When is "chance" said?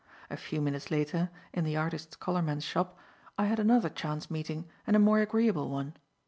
3.89-4.31